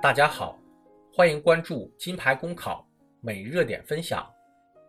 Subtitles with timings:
[0.00, 0.56] 大家好，
[1.12, 2.88] 欢迎关注金牌公考
[3.20, 4.24] 每日热点分享。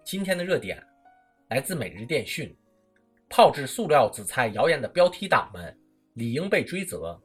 [0.03, 0.79] 今天的热点
[1.47, 2.55] 来自每日电讯，
[3.27, 5.75] 炮制塑料紫菜谣言的标题党们
[6.13, 7.19] 理应被追责。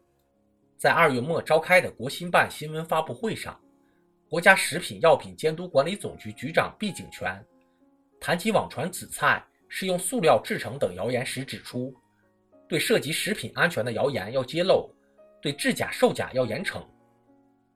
[0.79, 3.61] 在二月末召开的国新办新闻发布会上，
[4.31, 7.39] 国家食品药品监督管理总局局长毕景全
[8.19, 11.95] 谈起网传紫菜是用塑料制成等谣言时指出，
[12.67, 14.91] 对涉及食品安全的谣言要揭露，
[15.43, 16.83] 对制假售假要严惩。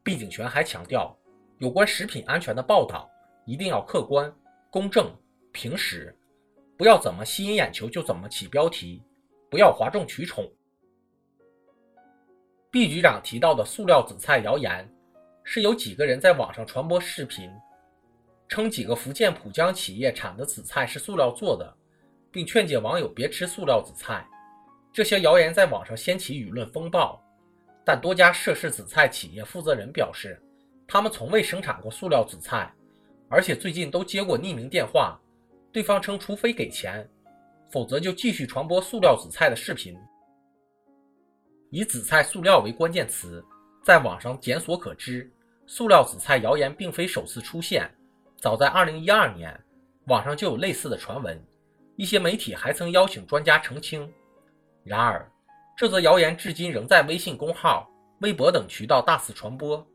[0.09, 1.15] 毕景全还强调，
[1.59, 3.11] 有关食品安全的报道
[3.45, 4.35] 一定要客观、
[4.71, 5.15] 公正、
[5.53, 6.17] 平实，
[6.79, 9.03] 不要怎么吸引眼球就怎么起标题，
[9.51, 10.51] 不要哗众取宠。
[12.71, 14.91] 毕局长提到的塑料紫菜谣言，
[15.45, 17.51] 是有几个人在网上传播视频，
[18.49, 21.77] 称几个福建浦江企业产的紫菜是塑料做的，
[22.33, 24.27] 并劝诫网友别吃塑料紫菜。
[24.91, 27.23] 这些谣言在网上掀起舆论风暴。
[27.89, 30.39] 但多家涉事紫菜企业负责人表示，
[30.87, 32.71] 他们从未生产过塑料紫菜，
[33.31, 35.19] 而且最近都接过匿名电话，
[35.73, 37.09] 对方称除非给钱，
[37.71, 39.99] 否则就继续传播塑料紫菜的视频。
[41.71, 43.43] 以“紫菜塑料”为关键词，
[43.83, 45.33] 在网上检索可知，
[45.67, 47.91] 塑料紫菜谣言并非首次出现，
[48.37, 49.59] 早在2012年，
[50.09, 51.43] 网上就有类似的传闻，
[51.97, 54.13] 一些媒体还曾邀请专家澄清。
[54.85, 55.27] 然而，
[55.79, 59.87] 这则谣言至今仍在微信公号、微博等渠道大肆传播，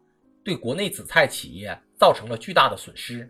[0.41, 3.29] 对国内紫菜企业造成了巨大的损失。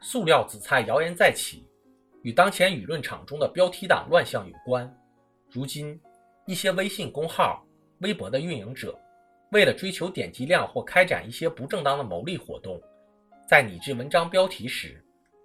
[0.00, 1.64] 塑料紫菜谣言再起，
[2.22, 4.92] 与当前舆论场中的标题党乱象有关。
[5.48, 5.96] 如今，
[6.44, 7.64] 一些微信公号、
[8.00, 8.98] 微博的运营者，
[9.52, 12.82] 为了追求点击量或开展一些不正当的牟利活动，
[13.48, 15.00] 在拟制文章标题时，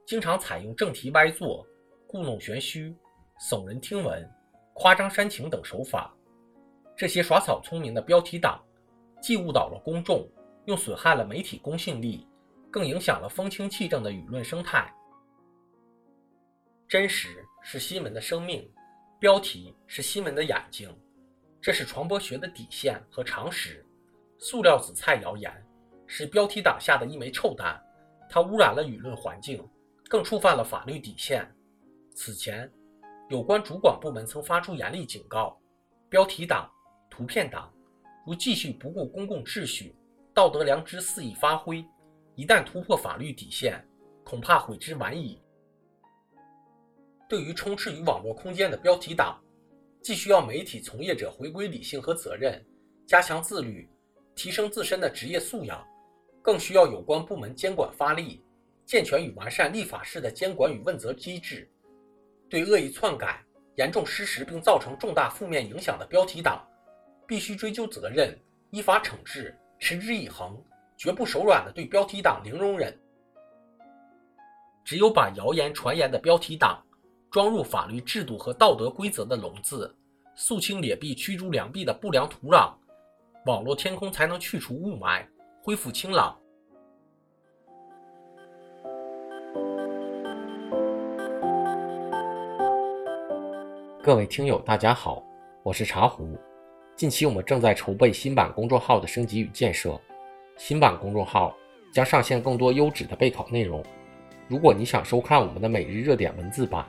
[0.06, 1.66] 经常采用正题歪作、
[2.06, 2.96] 故弄玄虚、
[3.40, 4.24] 耸人听闻、
[4.76, 6.16] 夸张煽情等手法。
[6.96, 8.64] 这些耍草聪明的标题党，
[9.20, 10.30] 既误导了公众，
[10.66, 12.28] 又损害了媒体公信力，
[12.70, 14.94] 更影响了风清气正的舆论生态。
[16.88, 18.72] 真实是新闻的生命，
[19.20, 20.96] 标题是新闻的眼睛，
[21.60, 23.84] 这是传播学的底线和常识。
[24.38, 25.52] 塑料紫菜谣言
[26.06, 27.82] 是标题党下的一枚臭蛋，
[28.30, 29.68] 它污染了舆论环境。
[30.16, 31.46] 更触犯了法律底线。
[32.16, 32.72] 此前，
[33.28, 35.60] 有关主管部门曾发出严厉警告：
[36.08, 36.72] 标题党、
[37.10, 37.70] 图片党
[38.26, 39.94] 如继续不顾公共秩序、
[40.34, 41.86] 道德良知肆意发挥，
[42.34, 43.86] 一旦突破法律底线，
[44.24, 45.42] 恐怕悔之晚矣。
[47.28, 49.38] 对于充斥于网络空间的标题党，
[50.02, 52.66] 既需要媒体从业者回归理性和责任，
[53.06, 53.90] 加强自律，
[54.34, 55.86] 提升自身的职业素养，
[56.42, 58.45] 更需要有关部门监管发力。
[58.86, 61.68] 健全与完善立法式的监管与问责机制，
[62.48, 63.44] 对恶意篡改、
[63.78, 66.64] 严重失实并造成重大负面影响的标题党，
[67.28, 68.38] 必须追究责任、
[68.70, 70.56] 依法惩治，持之以恒，
[70.98, 72.96] 绝不手软的对标题党零容忍。
[74.84, 76.86] 只有把谣言传言的标题党
[77.32, 79.94] 装入法律制度和道德规则的笼子，
[80.36, 82.72] 肃清劣币驱逐良币的不良土壤，
[83.48, 85.26] 网络天空才能去除雾霾，
[85.64, 86.40] 恢复清朗。
[94.06, 95.24] 各位听友，大家好，
[95.64, 96.38] 我是茶壶。
[96.96, 100.00] 近期我们正在筹备新版公众号的升级与建设，
[100.58, 101.58] 新版公众号
[101.92, 103.84] 将上线更多优质的备考内容。
[104.48, 106.86] 如果你想收看我们的每日热点文字版，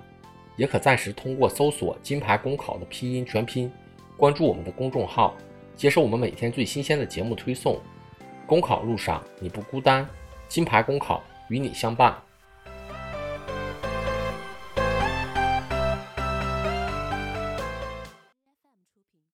[0.59, 3.73] 也可暂时通过搜索“金牌公考”的拼音全拼，
[4.19, 5.35] 关注我们的公众号，
[5.75, 7.81] 接收我们每天最新鲜的节目推送。
[8.47, 10.07] 公考路上你不孤单，
[10.49, 12.15] 金牌公考与你相伴。